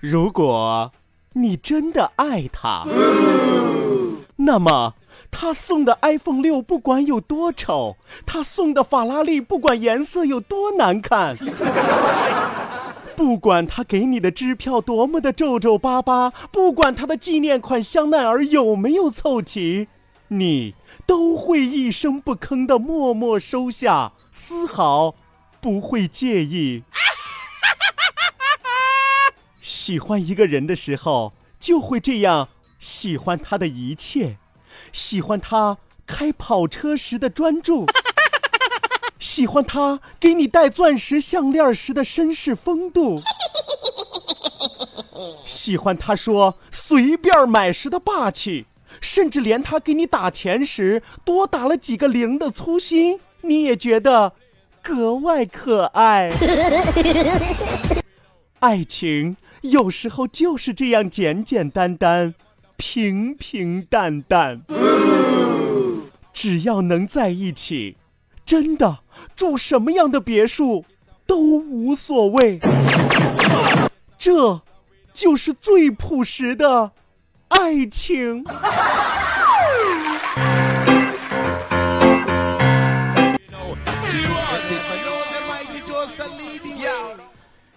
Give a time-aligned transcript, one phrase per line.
[0.00, 0.92] 如果
[1.34, 2.84] 你真的爱他，
[4.36, 4.94] 那么
[5.30, 7.96] 他送的 iPhone 六不管有多丑，
[8.26, 11.34] 他送的法拉利不管颜色有多难看，
[13.16, 19.88] 不管他给你的支票多么的皱皱巴巴，不管他的纪念款香奈儿有没有凑齐，
[20.28, 20.74] 你
[21.06, 24.12] 都会一声不吭的默默收下。
[24.30, 25.14] 丝毫
[25.60, 26.84] 不会介意。
[29.60, 34.38] 喜欢一个人的时候，就会这样喜欢他的一切，
[34.92, 35.76] 喜欢他
[36.06, 37.86] 开跑车时的专注，
[39.20, 43.22] 喜欢他给你戴钻石项链时的绅士风度，
[45.46, 48.66] 喜欢他说随便买时的霸气，
[49.00, 53.20] 甚至连他给你打钱时多打了几个零的粗心。
[53.42, 54.34] 你也觉得
[54.82, 56.30] 格外可爱。
[58.60, 62.34] 爱情有时候就是这样简简单单、
[62.76, 64.62] 平平淡淡。
[66.32, 67.96] 只要能在一起，
[68.44, 69.00] 真的
[69.36, 70.84] 住什么样的别墅
[71.26, 72.60] 都无所谓。
[74.18, 74.62] 这，
[75.12, 76.92] 就是最朴实的
[77.52, 78.44] 爱情。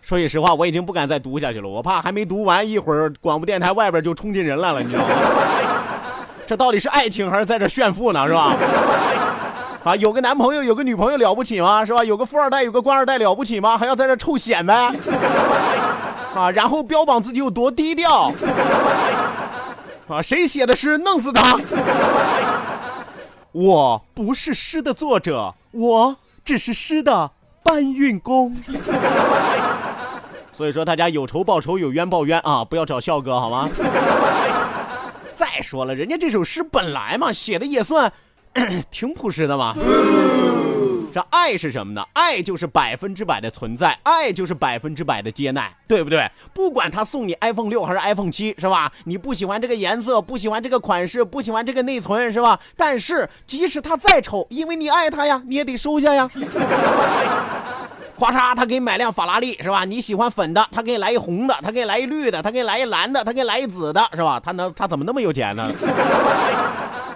[0.01, 5.09] 说句实话，我已经不敢再读下去了，我怕还没读完，一会儿广播电台外边就冲进人来了，你知道吗？
[6.45, 8.27] 这到底是爱情还是在这炫富呢？
[8.27, 8.53] 是吧？
[9.83, 11.83] 啊，有个男朋友，有个女朋友了不起吗？
[11.83, 12.03] 是吧？
[12.03, 13.75] 有个富二代，有个官二代了不起吗？
[13.77, 14.93] 还要在这臭显摆？
[16.35, 18.31] 啊，然后标榜自己有多低调？
[20.07, 20.97] 啊，谁写的诗？
[20.99, 21.59] 弄死他！
[23.51, 27.31] 我不是诗的作者，我只是诗的
[27.63, 28.55] 搬运工。
[30.51, 32.63] 所以说，大家有仇报仇，有冤报冤啊！
[32.63, 33.69] 不要找笑哥好吗？
[35.33, 38.11] 再说了，人家这首诗本来嘛写的也算
[38.91, 39.75] 挺朴实的嘛。
[41.15, 42.05] 这爱是什么呢？
[42.11, 46.29] 爱就是百分之百的存在，爱就是百分之百的接纳，对不对？
[46.53, 48.91] 不管他送你 iPhone 六还是 iPhone 七，是吧？
[49.05, 52.59] 你不喜欢这个颜色，不喜欢这个款式，不喜欢这个内存，是吧？
[52.75, 56.29] 但是即使他再丑，因为你爱他呀，你也得收下呀。
[58.19, 59.85] 咔嚓，他给你买辆法拉利是吧？
[59.85, 64.37] 你喜欢粉的，他给你来一红的；他给你来一绿的，他给你来一蓝的；他给你来一紫的，是吧？
[64.43, 65.65] 他能，他怎么那么有钱呢？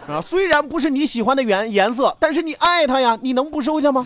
[0.10, 4.06] 啊，虽然不是你喜欢的颜颜色，但是你爱他呀，你能不收下吗？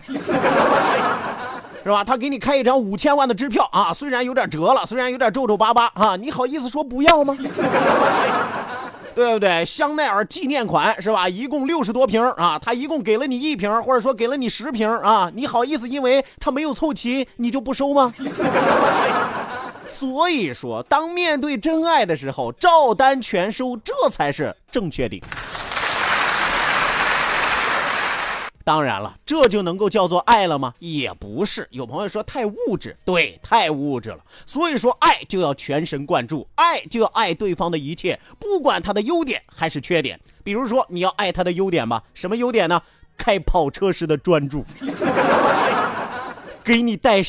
[1.84, 2.03] 是吧？
[2.03, 7.38] 他给你开一张五千万的支票啊，虽然有点折了，虽然有点皱皱巴巴啊，你好意思说不要吗？
[9.16, 9.63] 对不对？
[9.63, 11.30] 香奈儿纪念款是吧？
[11.30, 18.12] 一共六十多瓶啊，他一共给了你一瓶，或者说给了你十瓶啊，你好意思因为他没有凑齐，你就不收吗？
[19.88, 25.22] 所以说，当面对真爱的时候，照单全收，这才是正确的。
[28.63, 30.74] 当然了，这就能够叫做爱了吗？
[30.80, 31.68] 也不是。
[31.71, 34.19] 有朋友说太物质，对，太物质了。
[34.45, 40.19] 所以说，爱就要全神贯注，爱就要爱对方的一切，不管他的优点还是缺点。
[40.44, 42.01] 比如说，你要爱他的优点吧？
[42.13, 42.81] 什么优点呢？
[43.18, 44.65] 开跑车时的专注，
[46.63, 47.21] 给你戴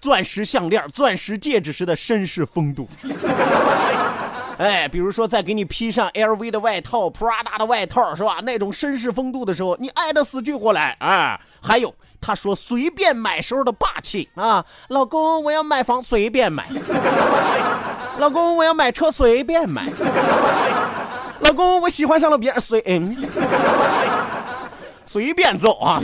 [0.00, 2.86] 钻石项链、钻石戒指时的绅士风度。
[4.60, 8.40] 哎，比如说在给你披上 LV 的外套、Prada 的外套，是吧？
[8.42, 10.94] 那种绅士风度的时候，你爱的死去活来。
[11.00, 11.40] 啊！
[11.62, 14.28] 还有他说随便买时候的霸气。
[14.34, 16.66] 啊，老公我要买房随便买，
[18.20, 19.86] 老公我要买车随便买，
[21.40, 23.16] 老公，我喜欢上了别人，随嗯，
[25.06, 25.98] 随便走啊，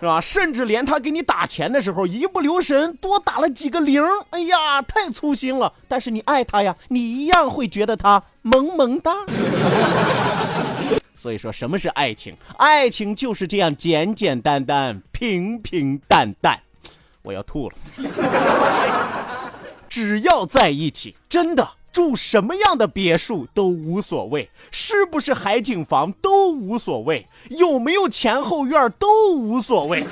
[0.00, 0.20] 是吧？
[0.20, 5.72] 甚至连他给你打钱的时候，一不留神多打了几个零，哎呀，太粗心了。
[5.88, 9.12] 但是你爱他呀，你一样会觉得他萌萌哒。
[11.16, 12.36] 所以说，什么是爱情？
[12.58, 16.60] 爱情就是这样简简单单、平平淡淡。
[17.22, 17.74] 我要吐了。
[19.88, 21.68] 只要在一起，真的
[21.98, 30.04] 住什么样的别墅都无所谓，是不是海景房都无所谓，有没有前后院都无所谓。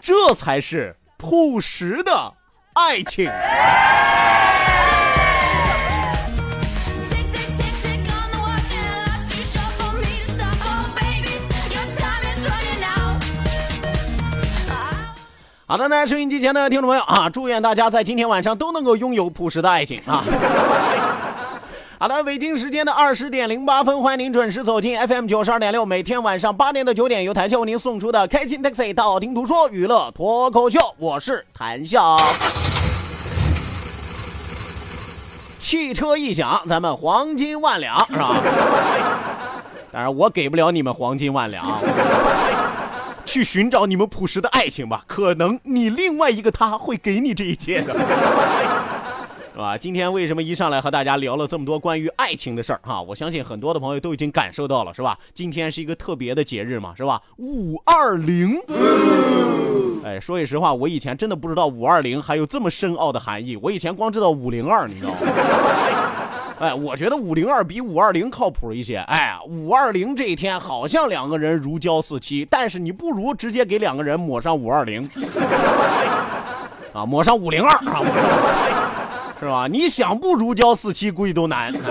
[0.00, 2.32] 这才是朴实的
[2.74, 3.28] 爱情。
[15.66, 20.22] 好的，那收音机前的听众朋友啊，祝愿大家在今天晚上都能够拥有朴实的爱情啊！
[21.98, 32.18] 好的，北京时间的二十点零八分，欢迎您准时走进 FM 九十二点六，每天晚上八点到九点由谭笑为您送出的开心 taxi 道听途说娱乐脱口秀，我是谭笑。
[35.58, 38.36] 汽车一响，咱们黄金万两是吧？
[39.90, 41.64] 当然，我给不了你们黄金万两。
[43.24, 47.92] 去寻找你们朴实的爱情吧，可能你另外一个他会给你这一切的，
[49.52, 49.78] 是吧？
[49.78, 53.00] 今天为什么一上来和大家聊了这么多关于爱情的事儿哈？
[53.00, 55.18] 我相信很多的朋友都已经感受到了，是吧？
[55.32, 57.22] 今天是一个特别的节日嘛，是吧？
[57.38, 58.58] 五二零，
[60.04, 65.16] 哎，说句实话，我以前真的不知道五二零还有这么深奥的含义，我以前光知道五零二，你知道吗？
[66.60, 68.98] 哎，我觉得五零二比五二零靠谱一些。
[68.98, 75.02] 哎，五二零这一天好像两个人如胶似漆，但是你不如直接给两个人抹上五二零，
[76.92, 78.02] 啊，抹上五零二啊，
[79.40, 79.66] 是吧？
[79.66, 81.72] 你想不如胶似漆，估计都难。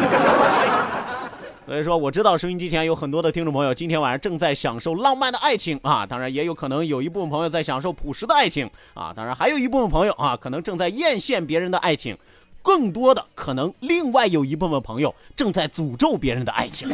[1.65, 12.17] 所以说，我知道收音机前有很多的听众朋友今天晚上正在享受浪漫的爱情啊，当然也有可能有一部分朋友在享受朴实的爱情啊，当然还有一部分朋友啊，可能正在艳羡别人的爱情。
[12.63, 16.89] 更多的可能，另外有一部分朋友正在诅咒别人的爱情。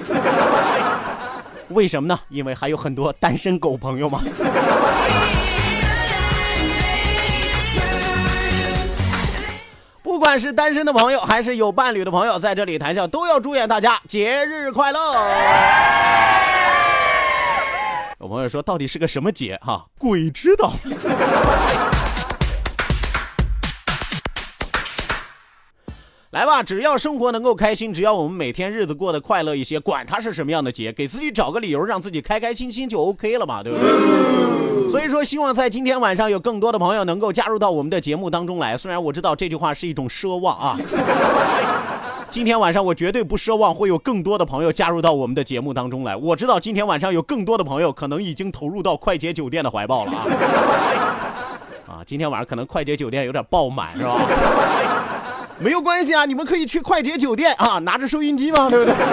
[1.70, 2.20] 为什么呢？
[2.30, 4.20] 因为还有很多单身狗朋友嘛。
[10.02, 15.00] 不管是单身的朋友，还是有伴侣的朋友，在这里谈笑都要祝愿大家节日快乐。
[18.20, 19.58] 有朋友说，到底是个什么节？
[19.62, 20.74] 哈，鬼知道。
[26.32, 34.90] 来吧，只要生活能够开心，只要我们每天日子过得快乐一些，管它是什么样的节，给自己找个理由，让自己开开心心就 OK 了嘛，对不对？
[34.92, 38.78] 所以说，希望在今天晚上有更多的朋友能够加入到我们的节目当中来。
[38.78, 40.78] 虽然我知道这句话是一种奢望啊，
[42.30, 46.16] 今天晚上我绝对不奢望会有更多的朋友加入到我们的节目当中来。
[46.16, 50.26] 我知道今天晚上有更多的朋友可能已经投入到快捷酒店的怀抱了啊，
[51.88, 54.16] 啊，今天晚上可能快捷酒店有点爆满，是吧？
[55.60, 58.94] 没有关系啊，你们可以去快捷酒店啊，拿着收音机嘛，对不对？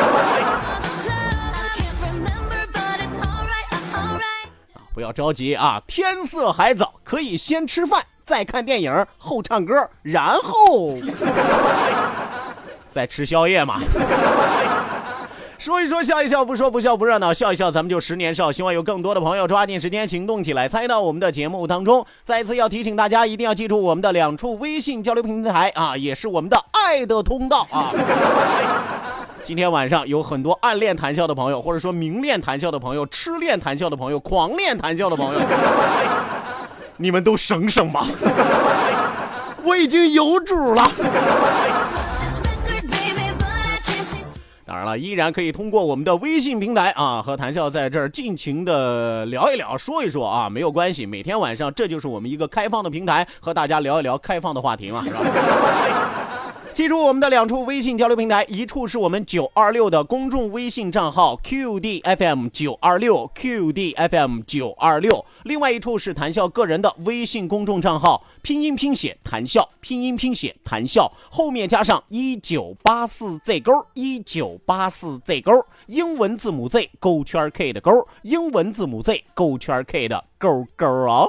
[4.94, 10.96] 不要着急啊，天色还早，可以先吃饭，再看电影，后唱歌，然后
[12.88, 13.78] 再吃宵夜嘛。
[15.58, 18.52] 说一说，笑一笑，不说不笑不热闹，笑一笑，咱们就十年少。
[18.52, 22.04] 希望有更多的朋友抓紧时间行动起来，参与到我们的节目当中。
[22.24, 27.90] 再一次要提醒大家，一定要记住我们的两处微信交流平台啊，也是我们的爱的通道啊。
[29.42, 35.40] 今天晚上有很多暗恋谈笑的朋友，或者说明恋谈笑的朋友，痴恋谈笑的朋友，狂恋谈笑的朋友，
[36.98, 38.06] 你们都省省吧，
[39.62, 40.90] 我已经有主了。
[44.84, 51.06] 了，依然可以通过我们的微信平台啊，和谭笑在这儿尽情的聊一聊，说一说啊，没有关系。
[51.06, 56.05] 每天晚上，这就是我们一个开放的平台，和大家聊一聊开放的话题嘛，是吧？
[56.76, 75.52] 记住我们的两处微信交流平台，一处是我们九二六的公众微信账号 QDFM 九二六 QDFM 九二六，另外一处是谈笑个人的微信公众账号，拼音拼写谈笑，拼音拼写谈笑，后面加上一九八四 Z 勾一九八四 Z 勾，
[75.86, 81.26] 英文字母 Z 勾圈 K 的勾，英文字母 Z 勾圈 K 的勾勾哦。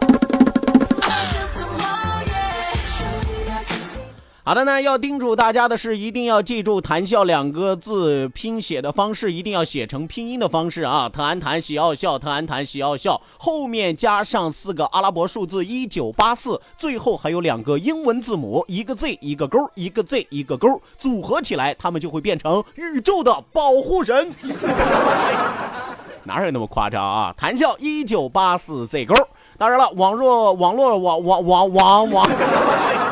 [4.47, 11.09] 好的呢，要叮嘱大家的是，一定要记住“谈笑”两个字拼写的方式，一定要写成拼音的方式啊！
[11.09, 24.31] 特安谈喜奥笑，特安谈喜奥笑，后面加上四个阿拉伯数字一九八四，最后还有两个英文字母，一个 Z 一个勾，一个 Z 一个勾，组合起来，他们就会变成宇宙的保护神。
[26.23, 27.33] 哪有那么夸张啊？
[27.37, 29.13] 谈笑一九八四 Z 勾。
[29.57, 32.29] 当然了，网络网络网网网网网。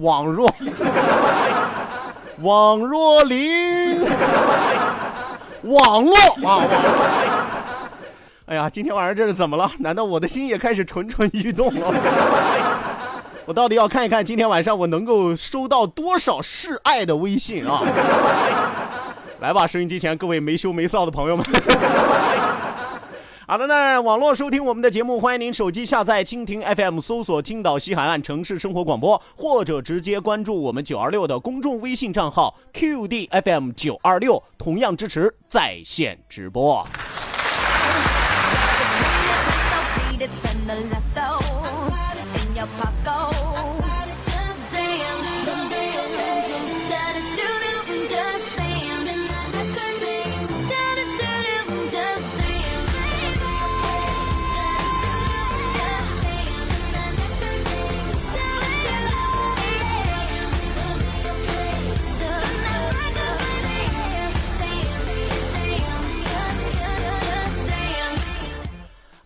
[0.00, 0.52] 网若
[2.42, 4.00] 网若林，
[5.62, 6.62] 网络啊！
[8.46, 9.70] 哎呀，今天晚上这是怎么了？
[9.78, 11.94] 难道我的心也开始蠢蠢欲动了？
[13.46, 17.80] 我到底要看一看今天晚上我能够收到多少示爱的微信啊！
[19.40, 21.46] 来吧，收音机前各位没羞没臊的朋友们。
[23.48, 36.84] 好的呢，网络收听我们的节目，欢迎您手机下载蜻蜓 FM，搜索青岛西海岸城市生活广播，或者直接关注我们九二六的公众微信账号 QDFM 九二六，同样支持在线直播。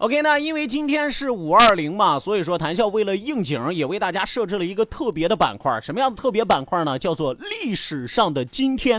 [0.00, 5.78] OK，那因为今天是五二零嘛，所以说谈笑为了应景，也为大家设置了一个特别的板块。
[5.82, 6.98] 什么样的特别板块呢？
[6.98, 8.98] 叫做历史上的今天。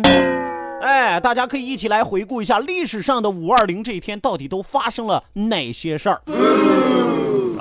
[0.80, 6.22] 哎，大家可以一起来回顾一下历史上的五二零这一天到底都发生了哪些事儿。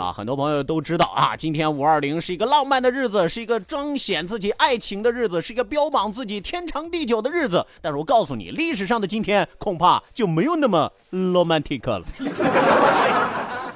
[0.00, 7.64] 啊，很多朋友都知道啊，今天五二零是一个浪漫的日子，是一个彰显自己爱情的日子，是一个标榜自己天长地久的日子。
[7.83, 12.02] 但是我告诉你，历史上的今天恐怕就没有那么 romantic 了。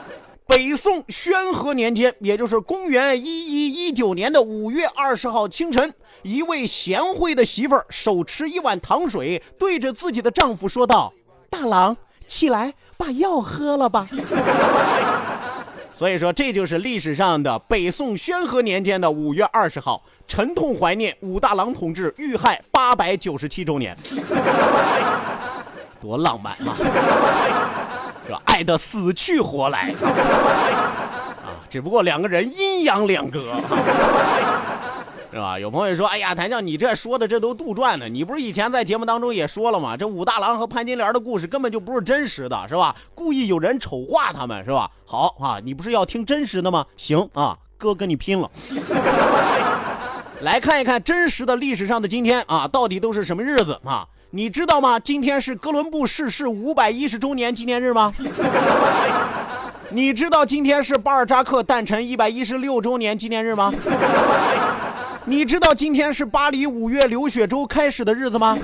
[0.46, 11.12] 北宋宣和年间，也就是公元一一一九年的五月二十号清晨，一位贤惠的媳妇儿手持一碗糖水，对着自己的丈夫说道
[11.50, 11.94] ：“大郎，
[12.26, 14.06] 起来把药喝了吧。”
[15.94, 23.96] 所以说，这就是历史上的北宋宣和年间的五月二十号，沉痛怀念武大郎同志遇害八百九十七周年，
[26.00, 26.74] 多浪漫啊！
[28.26, 28.42] 是吧？
[28.46, 29.94] 爱的死去活来
[31.44, 31.62] 啊！
[31.70, 33.54] 只不过两个人阴阳两隔。
[35.34, 35.58] 是吧？
[35.58, 38.08] 有朋友说：“哎呀，谭笑，你这说的这都杜撰的。
[38.08, 39.96] 你不是以前在节目当中也说了吗？
[39.96, 42.94] 这武大郎和潘金莲的故事根本就不是真实的，是吧？
[43.16, 44.88] 故意有人丑化他们，是吧？
[45.04, 46.86] 好啊，你不是要听真实的吗？
[46.96, 48.48] 行啊，哥跟你拼了！
[50.42, 54.06] 来看一看真实的历史上的今天啊，到底都是什么日子啊？
[54.30, 55.00] 你知道吗？
[55.00, 58.14] 今天是哥伦布逝世五百一十周年纪念日吗？
[59.90, 63.74] 你知道今天是巴尔扎克诞辰一百一十六周年纪念日吗？”
[65.26, 68.58] 你知道今天是巴黎五月流血周开始的日子吗？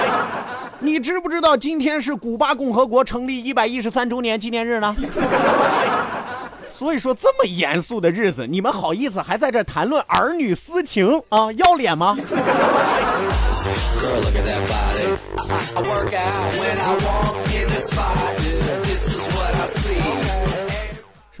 [0.80, 4.94] 你知不知道今天是古巴共和国成立一百一十三周年纪念日呢？
[6.68, 11.52] 所以说这么严肃的日子，你们好意思还在这谈论儿女私情啊？
[11.52, 12.16] 要脸吗？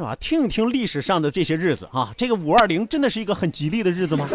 [0.02, 0.16] 是吧？
[0.18, 4.26] 听一听历史上的这些日子啊，这个五二零真的是一个很吉利的日子吗？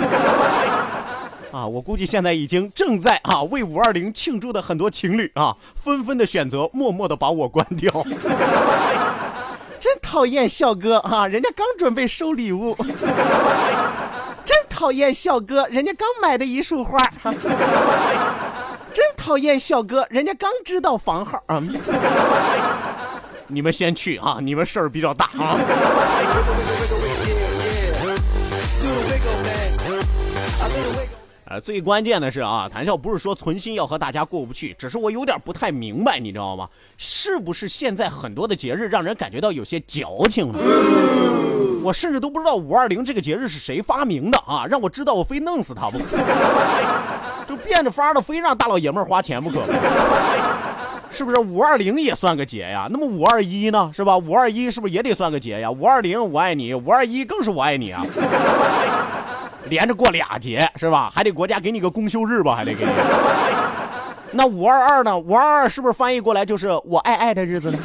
[1.52, 7.92] 啊，我估计现在已经正在啊为五二零庆祝的很多情侣啊，纷纷的选择默默的把我关掉。
[9.78, 12.74] 真讨厌笑哥啊，人家刚准备收礼物。
[14.46, 16.98] 真讨厌笑哥，人家刚买的一束花。
[18.94, 21.62] 真讨厌笑哥，人家刚知道房号啊。
[23.48, 24.40] 你们先去啊！
[24.42, 25.58] 你们事儿比较大啊。
[31.46, 36.68] 呃，最关键的是啊，谭笑不是说存心要和大家过不去，只是我有点不太明白，你知道吗？
[36.98, 40.60] 是不是现在很多的节日让人感觉到有些矫情了？
[41.82, 44.66] 我甚至都不知道五二零这个节日是谁发明的啊！
[44.70, 46.18] 让我知道我非弄死他不可，
[47.48, 49.62] 就变着法的非让大老爷们儿花钱不可。
[51.18, 52.88] 是不是五二零也算个节呀？
[52.92, 53.90] 那么五二一呢？
[53.92, 54.16] 是吧？
[54.16, 55.72] 五二一是不是也得算个节呀？
[55.72, 58.06] 五二零我爱你，五二一更是我爱你啊！
[59.66, 61.12] 连着过俩节是吧？
[61.16, 62.56] 还得国家给你个公休日吧？
[62.56, 62.92] 还得给你。
[64.32, 65.18] 那五二二呢？
[65.18, 67.80] 五二二是不是翻译过来就是我爱爱的日子呢？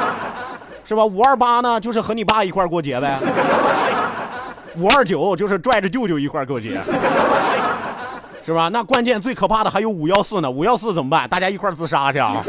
[0.82, 1.04] 是吧？
[1.04, 1.78] 五二八呢？
[1.78, 3.18] 就是和你爸一块过节呗。
[4.78, 6.80] 五二九就是拽着舅舅一块过节，
[8.46, 8.68] 是吧？
[8.68, 11.28] 那关键最可怕的还有五幺四呢，五幺四怎么办？
[11.28, 12.40] 大家一块儿自杀去啊！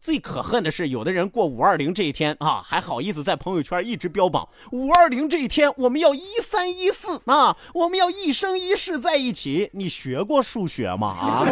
[0.00, 9.68] 最可恨的是，有的人过五二零这一天啊，还好意思在朋友圈一直标榜五二零这一天我们要一三一四啊，我们要一生一世在一起。
[9.74, 11.08] 你学过数学吗？
[11.20, 11.44] 啊？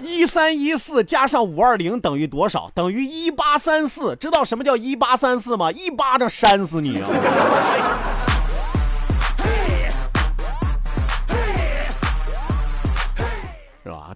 [0.00, 2.70] 一三一四加上五二零等于多少？
[2.74, 4.16] 等于一八三四。
[4.16, 5.70] 知道什么叫一八三四吗？
[5.70, 7.08] 一巴掌扇死你啊！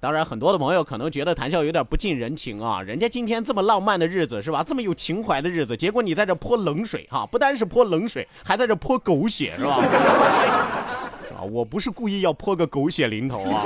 [0.00, 2.80] 当然，很多的朋友可能觉得谈笑有点不近人情啊。
[2.80, 4.62] 人家今天这么浪漫的日子，是吧？
[4.64, 7.26] 这么有情怀的日子，结果你在这泼冷水哈！
[7.26, 9.78] 不单是泼冷水，还在这泼狗血，是吧？
[11.36, 13.64] 啊，我不是故意要泼个狗血淋头啊，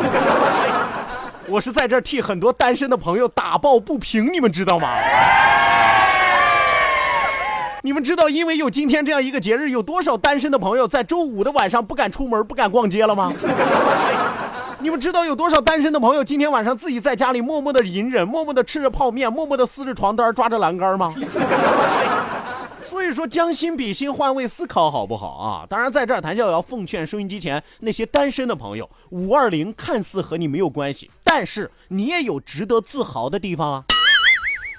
[1.48, 4.88] 我是在这替很多单身的朋友打抱不平，你们知道吗？
[7.82, 13.32] 你们知道，因为有今天这样一个节日，有多少单身的朋友在周五的晚上不敢出门、不敢逛街了吗？
[14.82, 21.14] 你们知道有多少单身的朋友今天晚上自己在家里默默的隐忍，默默的吃着泡面，默默的撕着床单，抓着栏杆吗？
[22.82, 25.64] 所以说将心比心，换位思考，好不好啊？
[25.68, 33.84] 当然，在这儿谭笑也要奉劝收音机前那些单身的朋友，五二零看似和你没有关系，但是你也有值得自豪的地方啊。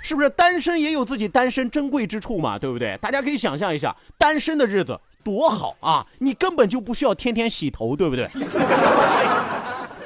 [0.03, 2.59] 是不是单身也有自己单身珍贵之处嘛？
[2.59, 2.97] 对不对？
[3.01, 6.05] 大家可以想象一下，单身的日子多好啊！
[6.19, 8.27] 你根本就不需要天天洗头，对不对？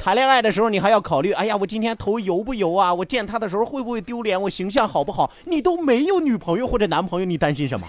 [0.07, 2.93] 谈恋爱的时候，你还要考虑，哎呀，我今天头油不油啊？
[2.93, 4.41] 我见他的时候会不会丢脸？
[4.41, 5.29] 我形象好不好？
[5.43, 7.85] 你都没有女朋友或者男朋友，你担心什么？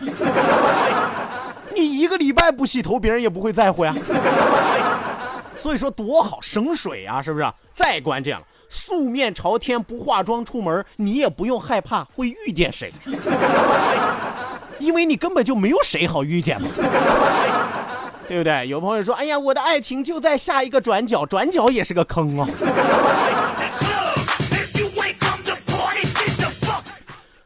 [1.77, 3.95] 你一个礼拜不洗头，别人也不会在乎呀。
[5.57, 7.47] 所以说多好，省水啊，是不是？
[7.71, 12.91] 再关键了，素面朝天不化妆出门，你也不用害怕会遇见谁，
[14.81, 16.69] 因为你根本就没有谁好遇见嘛。
[18.29, 18.69] 对不对？
[18.69, 22.47] 有朋友说：“哎呀，我的爱情就在下一个转角，转角也是个坑啊。”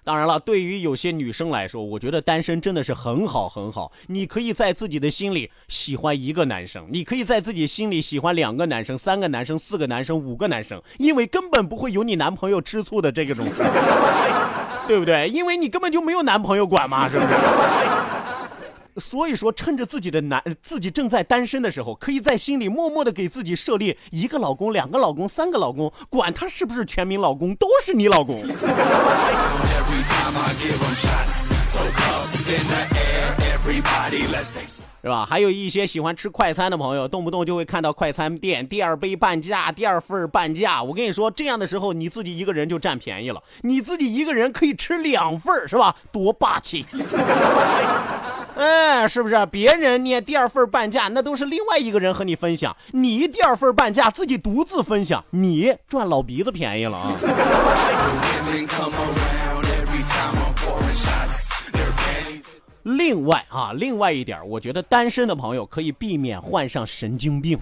[0.05, 3.93] 当然了，对于有些女生来说，我觉得单身真的是很好很好。
[4.09, 13.47] 你可以在自己的心里喜欢一个男生，你可以在自己心里喜欢两个男生、三个男生、四个男生、五个男生，因为根本不会有你男朋友吃醋的这个种
[14.89, 15.29] 对不对？
[15.29, 17.33] 因为你根本就没有男朋友管嘛，是不是？
[18.97, 28.39] 所以说，趁着自己的男自己正在单身的时候，可以在心里默默的给自己设立一个老公、两个老公、三个老公，管他是不是全民老公，都是你老公。
[35.03, 35.27] 是吧？
[35.27, 40.81] 还有一些喜欢吃快餐的朋友，动不动就会看到快餐店第二杯半价，第二份半价。
[40.81, 45.97] 我跟你说，这样的时候你自己一个人就占便宜了，你自己一个人可以吃两份，是吧？
[46.13, 46.85] 多霸气！
[48.57, 49.47] 哎，是不是？
[49.47, 57.17] 别人呢第二份半价，那都是另外一个人和你分享，你第二份半价自己独自分享，你赚老鼻子便宜了啊！
[62.85, 67.59] 另外啊，另外一点，我觉得单身的朋友可以避免患上神经病。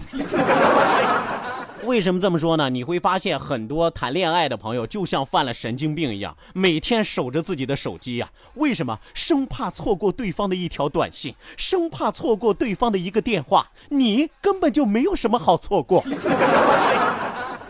[1.83, 2.69] 为什么这么说呢？
[2.69, 8.29] 你会发现很多谈恋爱的朋友就像犯了神经病一样，每天守着自己的手机呀。
[8.55, 8.99] 为什么？
[9.13, 13.71] 生怕错过对方的一条短信，生怕错过对方的一个电话。
[13.89, 16.03] 你根本就没有什么好错过。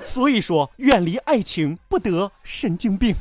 [0.04, 3.16] 所以说，远离爱情，不得神经病。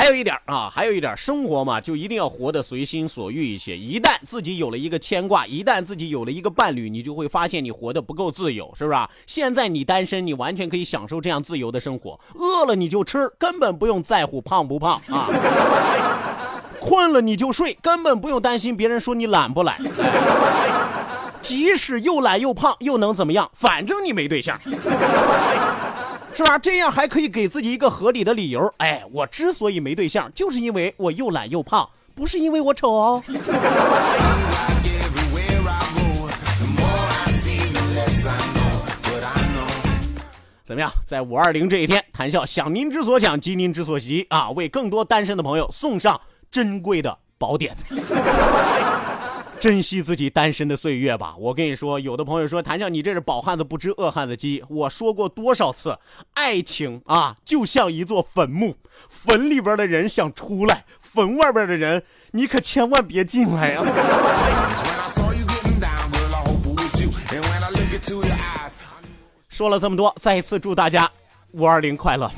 [0.00, 3.76] 还有一点啊，还有一点，生活嘛，就一定要活得随心所欲一些。
[3.76, 8.98] 一旦自己有了一个牵挂，一旦自己有了一个伴侣，你就会发现你活得不够自由，是不是？
[9.26, 12.18] 现在你单身，你完全可以享受这样自由的生活。
[12.34, 15.28] 饿了你就吃，根本不用在乎胖不胖啊。
[16.80, 19.76] 困了你就睡，根本不用担心别人说你懒不懒。
[21.42, 23.50] 即使又懒又胖，又能怎么样？
[23.52, 24.58] 反正你没对象。
[26.34, 26.58] 是吧？
[26.58, 28.72] 这样还可以给自己一个合理的理由。
[28.78, 33.22] 哎，我之所以没对象，就是因为我又懒又胖，不是因为我丑哦。
[40.64, 40.90] 怎么样？
[41.04, 44.50] 在五二零这一天，谈笑想您之所想，急您之所急啊！
[44.50, 47.76] 为更多单身的朋友送上珍贵的宝典。
[49.60, 51.34] 珍惜自己单身的岁月吧！
[51.38, 54.64] 我跟你说，有的朋友说谭笑，你这是饱汉子不知饿汉子饥。
[54.70, 55.98] 我说过多少次，
[56.32, 58.76] 爱情啊，就像一座坟墓，
[59.10, 63.84] 坟里边的人想出来，坟外边的人，你可千万别进来啊！
[69.50, 71.06] 说了这么多，再一次祝大家
[71.50, 72.30] 五二零快乐。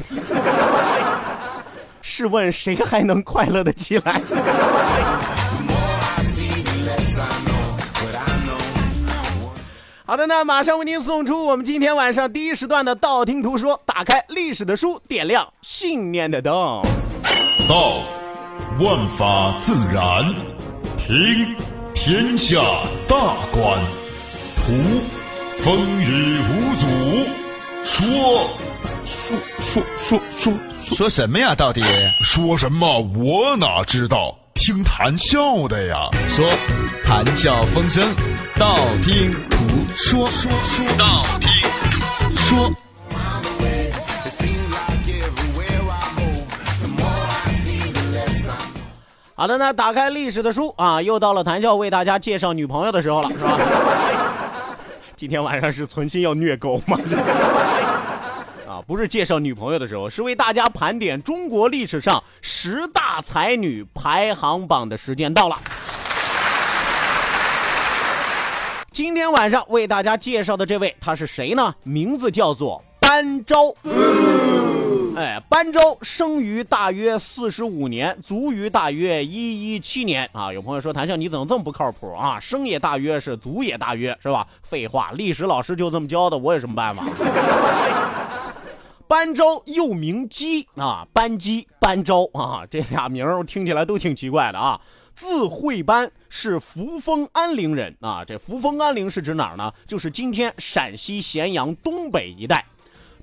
[2.01, 4.21] 试问谁还能快乐的起来？
[10.05, 13.81] 好的，那马上为您送出我们今天晚上第一时段的道听途说。
[13.87, 16.53] 打开历史的书，点亮信念的灯。
[17.69, 18.03] 道，
[18.81, 20.25] 万法自然；
[20.99, 21.55] 听，
[21.95, 22.59] 天下
[23.07, 23.17] 大
[23.53, 23.79] 观；
[24.57, 24.73] 图，
[25.63, 26.87] 风雨无阻；
[27.85, 28.51] 说，
[29.07, 31.55] 说说说说说什么呀？
[31.55, 31.81] 到底
[32.23, 33.01] 说什么？
[33.17, 34.37] 我哪知道？
[34.55, 36.09] 听谈笑的呀。
[36.29, 36.51] 说，
[37.05, 38.05] 谈笑风生，
[38.63, 39.59] 道听途
[39.97, 41.51] 说，说说道听
[41.91, 42.73] 途说。
[49.35, 53.59] 好的，那打开历史的书啊，又到了谈笑为大家介绍女朋友的时候了，是吧？
[55.17, 56.97] 今天晚上是存心要虐狗吗？
[58.69, 65.59] 啊，不是介绍女朋友的时候，是为大家盘点中国历史上十大才女排行榜的时间到了。
[68.93, 71.75] 今天晚上为大家介绍的这位，他是谁呢？
[71.83, 73.75] 名字叫做班昭。
[75.17, 80.53] 哎，班昭生于大约四十五年，卒于大约一一七年啊。
[80.53, 82.39] 有朋友说谭笑你怎么这么不靠谱啊？
[82.39, 84.47] 生也大约是，卒也大约是吧？
[84.63, 87.03] 废话，历史老师就这么教的，我有什么办法？
[89.09, 94.79] 班昭又名姬啊，班姬、班昭啊，这俩名儿听起来都挺奇怪的啊。
[95.15, 98.25] 字惠班，是扶风安陵人啊。
[98.25, 99.73] 这扶风安陵是指哪儿呢？
[99.87, 102.65] 就是今天陕西咸阳东北一带。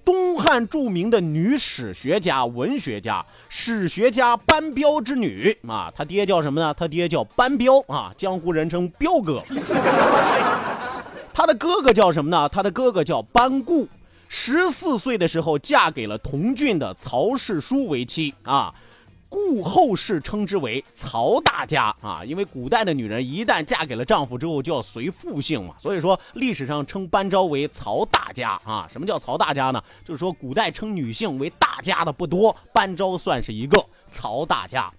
[0.06, 6.74] 东汉著名的女史学家、文学家、史学家班彪之女啊，他爹叫什么呢？
[6.74, 9.44] 他爹叫班彪啊，江湖人称彪哥。
[11.32, 12.50] 他的哥哥叫什么呢？
[12.50, 13.88] 他的哥哥叫班固。
[14.28, 18.74] 十四岁的时候嫁给了同郡的曹世书为妻啊。
[19.30, 28.88] 故后世称之为曹大家啊，因为古代的女人一旦嫁给了丈夫之后就要随父姓嘛，所以说历史上称班昭为曹大家啊。
[28.90, 29.82] 什么叫曹大家呢？
[30.04, 34.92] 就是说古代称女性为大家的不多，班昭算是一个曹大家。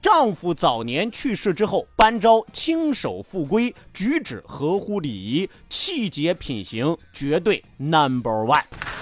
[0.00, 9.01] 丈夫早年去世之后，班昭亲手复归，举止合乎礼仪，气节品行绝对 number one。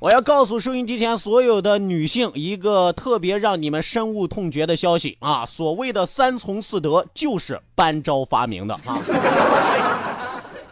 [0.00, 5.44] 我要告诉收音机前所有的女性一个特别让你们深恶痛绝的消息啊！
[5.44, 9.02] 所谓的三从四德就是班昭发明的啊！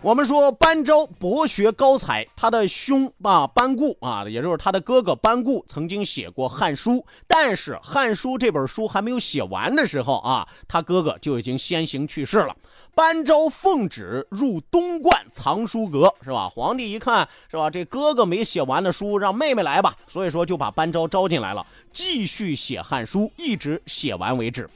[0.00, 6.92] 我们说班昭博学高才，他的兄啊班固啊，也就是他的哥哥班固曾经写过《汉书》，
[7.26, 12.54] 但是《汉书》这本书还没有写完的时候啊，他哥哥就已经先行去世了。
[12.96, 16.48] 班昭奉旨入东观藏书阁，是吧？
[16.48, 17.68] 皇帝一看，是吧？
[17.68, 19.94] 这哥哥没写完的书，让妹妹来吧。
[20.08, 24.66] 所以说就把班昭招进来了，继续写《汉书》，一直写完为止。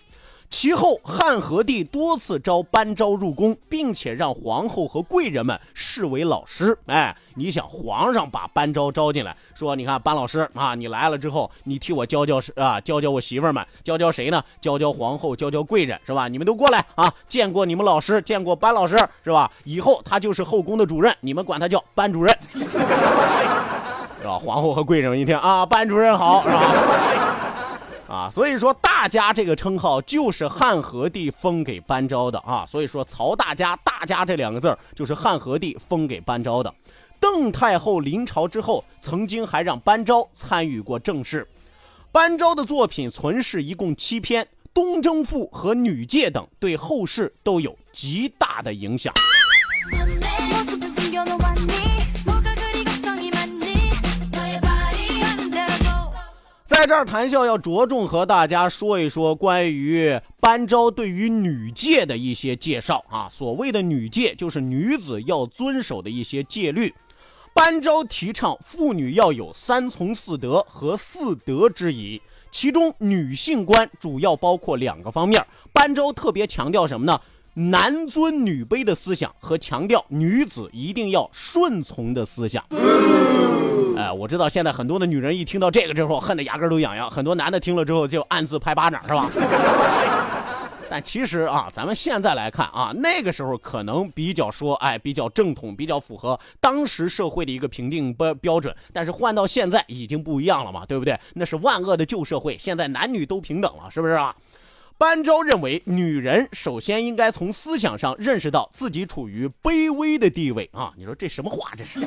[0.51, 6.77] 其后，汉和帝多次招班昭入宫，并且让皇后和贵人们视为老师。
[6.87, 14.43] 哎，你想，皇上把班昭招进来，说：“你看，班老师啊，你来了之后，你替我教教啊，教教我媳妇们，教教谁呢？
[14.61, 16.27] 教教皇后，教教贵人，是吧？
[16.27, 19.51] 你们都过来啊，见过你们老师，见过班老师，是吧？
[19.65, 22.59] 以后他就是后宫的主任，你们管他叫班主任， 是
[24.25, 24.37] 吧？
[24.37, 27.30] 皇后和贵人一听啊，班主任好，是吧？”
[28.11, 32.67] 啊，所以说大家这个称号就是汉和帝封给班昭的啊。
[32.67, 36.75] 所以说曹大家大家这两个字儿就是汉和帝封给班昭的。
[37.21, 41.47] 邓太后临朝之后，曾经还让班昭参与过政事。
[42.11, 44.45] 班昭的作品存世一共七篇，
[44.75, 49.15] 《东征赋》和《女诫》等，对后世都有极大的影响。
[56.81, 63.29] 在这儿，谈笑要着重和大家说一说关于班昭对于女戒的一些介绍啊。
[63.31, 66.95] 所谓的女戒，就是女子要遵守的一些戒律。
[67.53, 72.19] 班昭提倡妇女要有三从四德和四德之仪，
[72.51, 75.47] 其中女性观主要包括两个方面。
[75.75, 77.21] 班昭特别强调什么呢？
[77.55, 82.65] 男尊女卑的思想和强调女子一定要顺从的思想。
[83.97, 87.11] 哎，我知道现在很多的女人一听到这个之后，恨得牙根都痒痒。
[87.11, 89.29] 很多男的听了之后就暗自拍巴掌，是吧？
[90.89, 98.75] 但其实啊，咱们现在来看啊，那个时候可能比较说，哎，比较正统，比较符合当时社会的一个评定标标准。
[98.93, 101.19] 但是换到现在已经不一样了嘛，对不对？
[101.35, 104.35] 那是万恶的旧社会，现在男女都平等了，是不是啊？
[105.01, 110.93] 班昭认为，女人首先应该从思想上认识到自己处于卑微的地位啊！
[110.95, 111.73] 你说这什么话？
[111.75, 112.01] 这是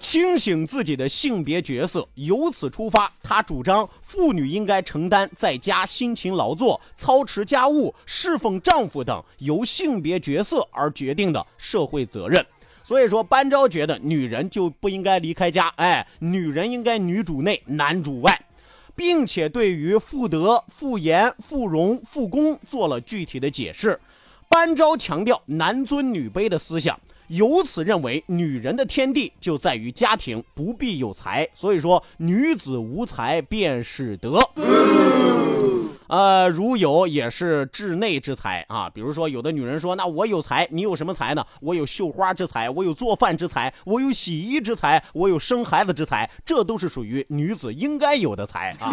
[0.00, 2.08] 清醒自己的性别角色。
[2.16, 12.44] 由此出发，他主张妇女应该承担在家辛勤劳作、操持家务、侍奉丈夫等由性别角色而决定的社会责任。
[12.82, 18.36] 所以说，班昭觉得女人就不应该离开家，哎，女人应该女主内，男主外。
[18.94, 23.98] 并且对于妇德、妇严、妇荣、妇功做了具体的解释。
[24.48, 31.48] 班昭强调男尊女卑的思想，由此认为女人的天地就在于家庭，不必有才。
[31.54, 34.38] 所以说，女子无才便是德。
[36.12, 41.42] 呃，如有也是治内之才啊，比如说有的女人说，那我有才，你有什么才呢？
[41.62, 48.92] 我有绣花之才，我有做饭之才，我有洗衣之才，我有生孩子之才，这都是属于女子应该有的才啊。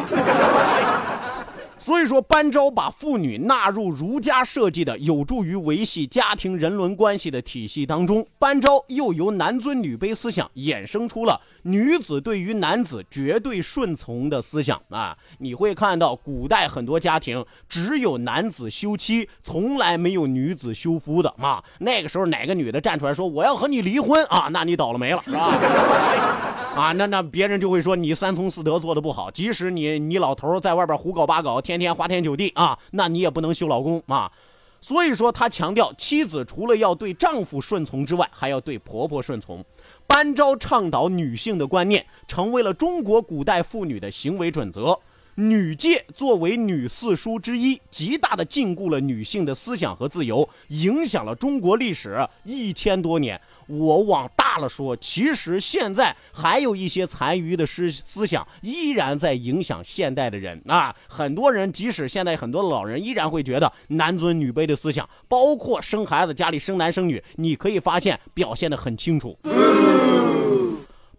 [1.80, 8.28] 所以说，班昭把妇女纳入儒家设计的有助于维系家庭人伦关系的体系当中。
[8.38, 15.18] 班昭又由男尊女卑思想衍生出了女子对于男子绝对顺从的思想啊！
[15.38, 21.64] 你会看到古代很多家庭只有男子休妻，从来没有女子休夫的啊。
[21.80, 24.50] 那个时候哪个女的站出来说我要和你离婚啊？
[24.52, 25.48] 那你倒了霉了，是吧？
[26.76, 29.32] 啊，那那别人就会说你三从四德做的不好。
[29.32, 31.62] 即使你你老头在外边胡搞八搞。
[31.70, 34.32] 天天花天酒地啊，那你也不能休老公啊。
[34.82, 39.64] 所以说，他强调妻子除了要对丈夫顺从之外，还要对婆婆顺从。
[40.08, 45.00] 班昭倡导女性的观念，成为了中国古代妇女的行为准则。
[45.40, 53.40] 女诫作为女四书之一，极大的禁锢了女性的思想和自由，影响了中国历史一千多年。
[53.68, 60.94] 我往大了说，其实现在还有一些残余的思思想，依然在影响现代的人啊。
[61.08, 69.38] 很多人，即使现在很多老人，依然会觉得男尊女卑的思想，包括生孩子家里生男生女，你可以发现表现的很清楚。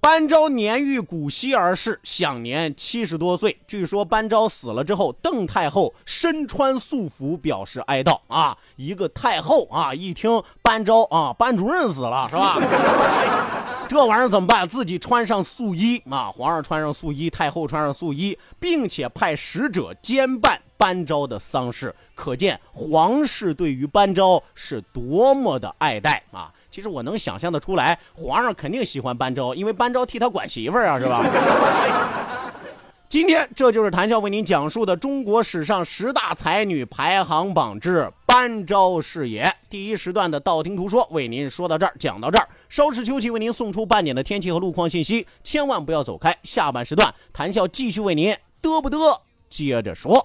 [0.01, 3.61] 班昭年逾古稀而逝，享年七十多岁。
[3.67, 8.57] 据说班昭死了之后，邓太后身穿素服表示哀悼啊。
[8.77, 12.57] 一个太后啊，一听班昭啊，班主任死了是吧？
[13.91, 14.67] 这玩意儿怎么办？
[14.67, 26.51] 自己穿上素衣啊，皇上穿上素衣，太后穿上素衣，并且派使者兼办班昭的丧事，可见皇室对于班昭是多么的爱戴啊。
[26.71, 31.25] 其实我能想象的出来，皇上肯定喜欢班昭，因为班昭替他管媳妇儿啊，是吧？
[33.09, 39.53] 今天这就是谈笑为您讲述的中国史上十大才女排行榜之班昭是也。
[39.69, 46.39] 第一时段的道听途说为您说到这儿，讲到这儿，稍事休息，为您送出半点的天气和路况信息，千万不要走开。
[46.45, 50.25] 下半时段谈笑继续为您嘚不嘚接着说。